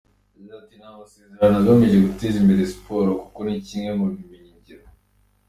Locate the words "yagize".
0.35-0.53